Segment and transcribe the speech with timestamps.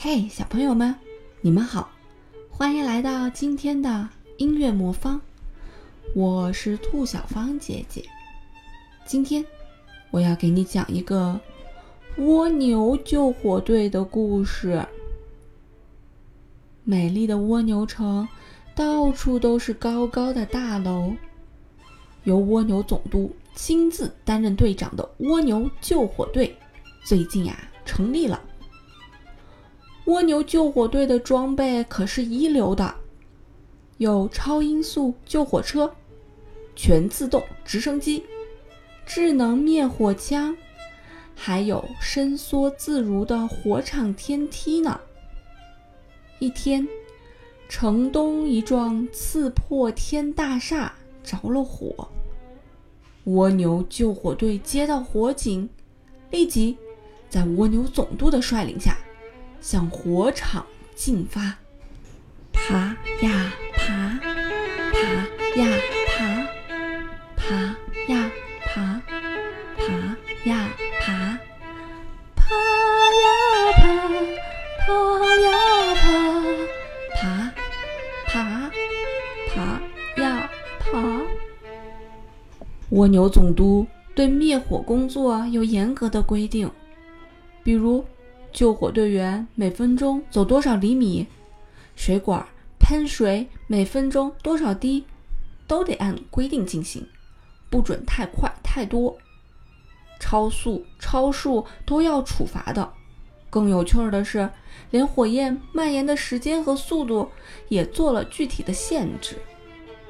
[0.00, 0.94] 嘿，小朋友们，
[1.40, 1.90] 你们好，
[2.48, 5.20] 欢迎来到今天的音乐魔方。
[6.14, 8.04] 我是兔小芳姐姐。
[9.04, 9.44] 今天
[10.12, 11.40] 我要给你讲一个
[12.18, 14.86] 蜗牛救火队的故事。
[16.84, 18.28] 美丽的蜗牛城，
[18.76, 21.12] 到处都是高高的大楼。
[22.22, 26.56] 由蜗牛总督亲自担任队长的蜗牛救火队，
[27.04, 28.40] 最近呀成立了。
[30.08, 32.94] 蜗牛救火队的装备可是一流的，
[33.98, 35.94] 有超音速救火车、
[36.74, 38.24] 全自动直升机、
[39.04, 40.56] 智能灭火枪，
[41.34, 44.98] 还有伸缩自如的火场天梯呢。
[46.38, 46.88] 一天，
[47.68, 50.90] 城东一幢刺破天大厦
[51.22, 52.08] 着了火，
[53.24, 55.68] 蜗牛救火队接到火警，
[56.30, 56.78] 立即
[57.28, 58.96] 在蜗牛总督的率领下。
[59.60, 61.54] 向火场进发，
[62.52, 64.20] 爬呀爬，
[64.92, 64.98] 爬
[65.60, 65.66] 呀
[66.06, 66.16] 爬，
[67.36, 67.54] 爬
[68.08, 68.30] 呀
[68.64, 69.00] 爬，
[69.76, 69.92] 爬
[70.44, 70.68] 呀
[71.00, 71.38] 爬，
[72.36, 72.44] 爬
[73.14, 73.26] 呀
[73.76, 73.84] 爬，
[74.86, 74.86] 爬
[75.36, 75.46] 呀
[75.94, 76.02] 爬，
[77.16, 77.52] 爬
[78.26, 78.70] 爬
[79.48, 80.86] 爬呀爬。
[82.90, 86.70] 蜗牛总督对灭火工作有严格的规定，
[87.62, 88.04] 比如。
[88.52, 91.26] 救火队员每分钟走多少厘米？
[91.94, 92.46] 水管
[92.78, 95.04] 喷水每分钟多少滴？
[95.66, 97.06] 都得按规定进行，
[97.68, 99.16] 不准太快太多。
[100.18, 102.90] 超速、超速都要处罚的。
[103.50, 104.48] 更有趣的是，
[104.90, 107.30] 连火焰蔓延的时间和速度
[107.68, 109.36] 也做了具体的限制。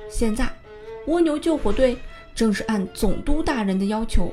[0.08, 0.48] 现在，
[1.06, 1.98] 蜗牛救火队
[2.34, 4.33] 正是按总督大人的要求，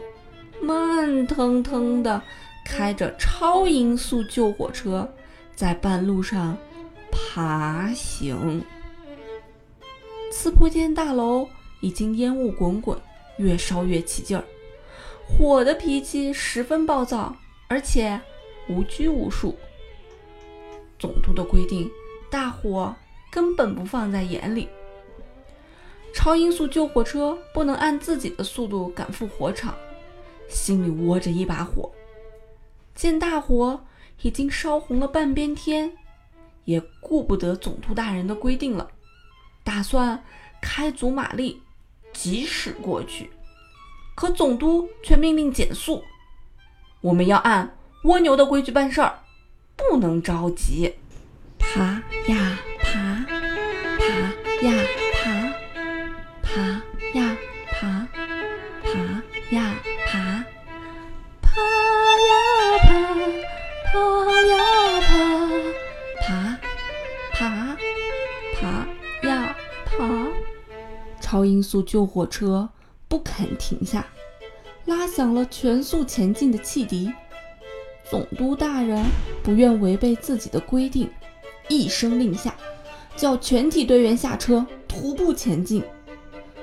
[0.62, 2.22] 慢腾腾的。
[2.66, 5.08] 开着超音速救火车，
[5.56, 6.58] 在半路上
[7.12, 8.62] 爬行。
[10.32, 11.48] 刺破天大楼
[11.80, 13.00] 已经烟雾滚滚，
[13.38, 14.44] 越烧越起劲儿。
[15.26, 17.34] 火的脾气十分暴躁，
[17.70, 18.20] 而且
[18.68, 19.56] 无拘无束。
[21.00, 21.90] 总督的规定，
[22.30, 22.94] 大伙
[23.32, 24.68] 根本不放在眼里。
[26.14, 29.76] 超音速救火车不能按自己的速度赶赴火场，
[30.50, 31.90] 心里窝着一把火。
[32.96, 33.86] 见大火
[34.22, 35.92] 已经烧红了半边天，
[36.64, 38.90] 也顾不得总督大人的规定了，
[39.64, 40.24] 打算
[40.62, 41.62] 开足马力
[42.14, 43.30] 疾驶过去。
[44.16, 46.02] 可总督却命令减速，
[47.02, 49.20] 我们要按蜗牛的规矩办事儿，
[49.76, 50.96] 不能着急。
[51.60, 52.58] 爬呀
[71.36, 72.70] 超音速救火车
[73.10, 74.08] 不肯停下，
[74.86, 77.12] 拉响了全速前进的汽笛。
[78.10, 79.04] 总督大人
[79.44, 81.10] 不愿违背自己的规定，
[81.68, 82.56] 一声令下，
[83.18, 85.84] 叫全体队员下车，徒步前进，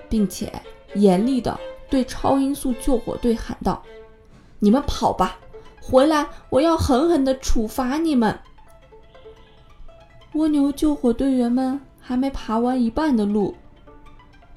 [0.09, 0.50] 并且
[0.94, 1.60] 严厉地
[1.91, 3.83] 对超音速救火队喊道
[4.59, 5.39] ：“你们跑吧，
[5.83, 8.39] 回来我要狠狠地处罚你们。”
[10.33, 13.54] 蜗牛救火队员们还没爬完一半的路。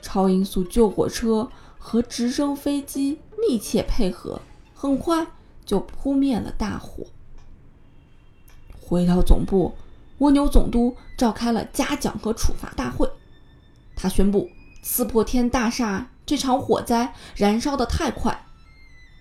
[0.06, 1.50] 超音速救火车
[1.80, 4.40] 和直升飞机密切配合，
[4.76, 5.26] 很快
[5.66, 7.08] 就扑灭了大火。
[8.80, 9.74] 回到总部，
[10.20, 13.10] 蜗牛总督召开了嘉奖和处罚大会。
[13.96, 14.48] 他宣布：
[14.84, 18.46] 刺破天大厦这场火灾燃烧的太快，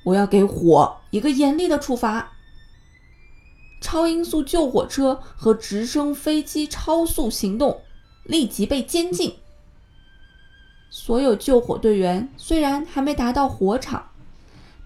[0.04, 2.32] 我要给火一个严厉的处罚。
[3.80, 7.80] 超音速救火车和直升飞机超速行动，
[8.24, 9.38] 立即被监禁。
[10.96, 14.10] 所有救火队员虽然还没达到火场，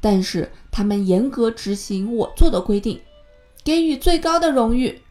[0.00, 2.98] 但是他们严格执行我做的规定，
[3.62, 5.02] 给予最高的荣誉，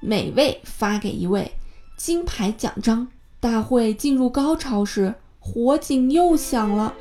[0.00, 1.52] 每位发给一位
[1.96, 3.06] 金牌奖章。
[3.38, 6.92] 大会进入高潮时，火警又响了，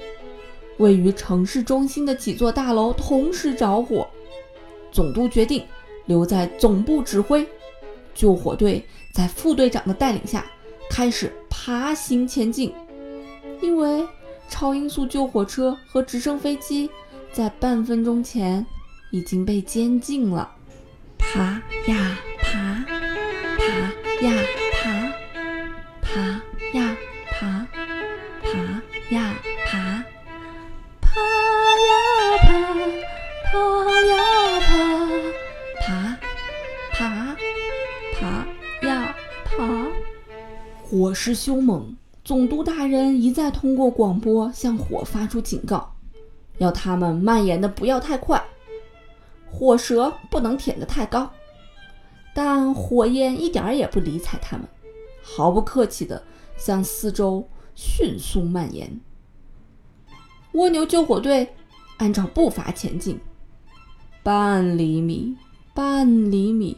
[0.77, 4.07] 位于城市中心的几座大楼同时着火。
[4.91, 5.65] 总督决定
[6.05, 7.43] 留在总部指挥，
[8.13, 10.45] 救火队在副队长的带领下
[10.87, 12.71] 开始爬行前进。
[13.79, 14.05] 因为
[14.49, 16.91] 超音速救火车和直升飞机
[17.31, 18.65] 在半分钟前
[19.09, 20.51] 已经被监禁了。
[21.17, 21.39] 爬
[21.87, 22.83] 呀爬，
[23.57, 23.63] 爬
[24.19, 24.33] 呀
[24.73, 25.13] 爬，
[26.01, 26.19] 爬
[26.73, 26.97] 呀
[27.31, 27.65] 爬，
[28.41, 28.51] 爬
[29.11, 29.33] 呀
[29.65, 30.03] 爬，
[30.99, 31.09] 爬
[31.79, 31.95] 呀
[32.43, 32.51] 爬，
[33.45, 34.13] 爬呀
[34.59, 34.75] 爬，
[35.79, 36.17] 爬
[36.91, 37.37] 爬
[38.19, 38.45] 爬
[38.85, 39.15] 呀
[39.45, 39.87] 爬。
[40.83, 41.95] 火势凶猛，
[42.29, 45.95] 总督大人一再通过广播向火发出警告，
[46.59, 48.39] 要他们蔓延的不要太快，
[49.49, 51.27] 火舌不能舔得太高。
[52.35, 54.67] 但火焰一点儿也不理睬他们，
[55.23, 56.21] 毫不客气地
[56.55, 59.01] 向四周迅速蔓延。
[60.51, 61.55] 蜗牛救火队
[61.97, 63.19] 按照步伐前进，
[64.21, 65.35] 半厘米，
[65.73, 66.77] 半厘米，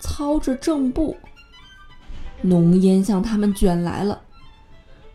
[0.00, 1.16] 操着正步。
[2.42, 4.20] 浓烟向他们卷来了，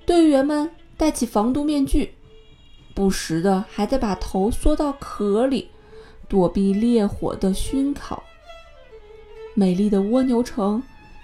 [0.08, 2.14] 队员们戴起防毒面具，
[2.96, 5.70] 不时的还得把头缩到壳里，
[6.30, 8.24] 躲避烈火的熏烤。
[9.54, 10.82] 美丽的蜗牛城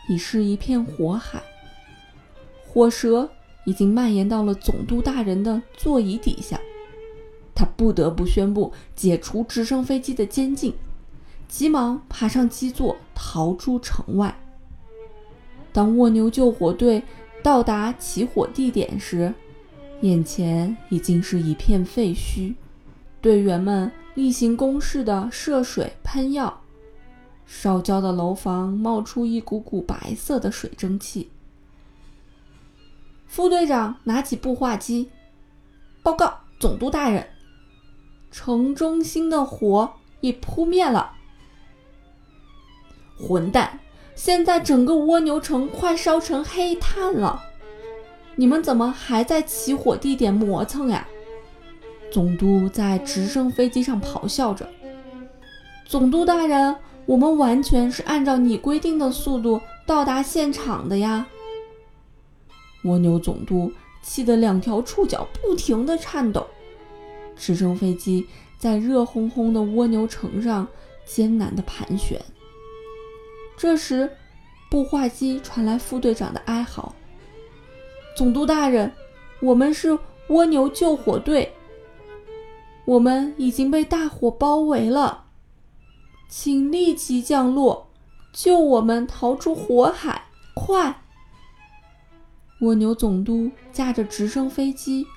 [0.09, 1.41] 已是一片火海，
[2.67, 3.29] 火舌
[3.63, 6.59] 已经蔓延到了总督大人的座椅底下。
[7.55, 10.73] 他不得不宣布解除直升飞机的监禁，
[11.47, 14.37] 急忙爬上基座逃出城外。
[15.71, 17.01] 当蜗牛救火队
[17.43, 19.33] 到达起火地点时，
[19.99, 22.55] 眼前已经是一片废墟，
[23.19, 26.61] 队员们例行公事的涉水喷药。
[27.45, 31.29] 烧焦的楼房冒出一股股白色的水蒸气。
[33.27, 35.09] 副队长拿起步话机，
[36.01, 37.27] 报告总督大人：
[38.31, 39.91] 城中心的火
[40.21, 41.11] 已扑灭了。
[43.19, 43.79] 混蛋！
[44.15, 47.41] 现在整个蜗牛城快烧成黑炭了，
[48.35, 51.07] 你们怎么还在起火地点磨蹭呀？
[52.11, 54.69] 总督在直升飞机上咆哮着
[55.85, 56.75] ：“总督大人！”
[57.05, 61.27] 我们完全是按照你规定的速度到达现场的呀！
[62.85, 63.69] 蜗牛总督
[64.01, 66.47] 气得两条触角不停地颤抖，
[67.35, 68.25] 直升飞机
[68.57, 70.65] 在热烘烘的蜗牛城上
[71.03, 72.21] 艰难地盘旋。
[73.63, 74.11] 这时，
[74.69, 76.93] 步话机传来副队长的哀嚎
[78.13, 78.91] ：“总督大人，
[79.39, 81.53] 我们是蜗牛救火队，
[82.83, 85.27] 我们已经被大火包围了。”
[86.27, 87.87] 请立即降落，
[88.33, 90.25] 救我们逃出火海！
[90.53, 91.01] 快！
[92.59, 95.07] 蜗牛总督驾着直升飞机，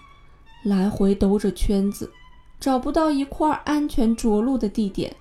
[0.63, 2.13] 来回兜着圈子，
[2.61, 5.17] 找不到一块安全着陆的地点。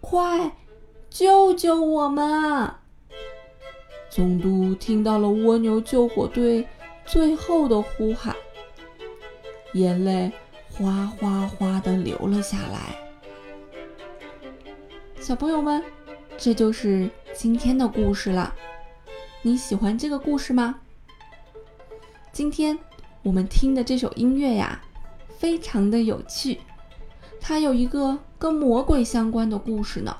[0.00, 0.56] 快，
[1.10, 2.80] 救救我们啊！
[4.10, 6.66] 总督听到了蜗牛救火队
[7.04, 8.34] 最后的呼喊，
[9.72, 10.30] 眼泪
[10.70, 12.96] 哗哗哗地流了下来。
[15.20, 15.82] 小朋友们，
[16.36, 18.54] 这就是今天的故事了。
[19.42, 20.80] 你喜欢这个故事吗？
[22.32, 22.78] 今天
[23.22, 24.82] 我们听的这首音乐呀，
[25.38, 26.60] 非常的有趣，
[27.40, 30.16] 它有一个跟魔鬼相关的故事呢。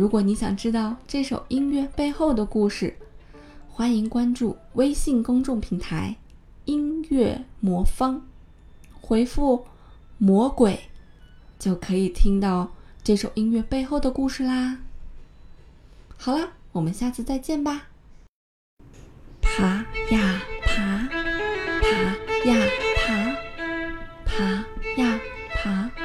[0.00, 2.96] 如果你想知道这首音乐背后的故事
[3.68, 6.16] 欢迎关注微信公众平台
[6.64, 8.26] 音乐魔方
[8.98, 9.66] 回复
[10.16, 10.80] 魔鬼
[11.58, 12.70] 就可以听到
[13.04, 14.78] 这首音乐背后的故事啦。
[16.16, 17.88] 好啦我们下次再见吧。
[19.42, 21.08] 爬呀爬
[21.82, 21.90] 爬
[22.48, 22.66] 呀
[22.96, 23.36] 爬
[24.24, 24.44] 爬
[24.96, 25.20] 呀
[25.62, 25.99] 爬。